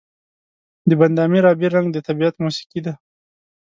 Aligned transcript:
د 0.89 0.91
بند 0.99 1.17
امیر 1.25 1.43
آبی 1.51 1.67
رنګ 1.75 1.87
د 1.91 1.97
طبیعت 2.07 2.35
موسيقي 2.43 2.81
ده. 2.85 2.93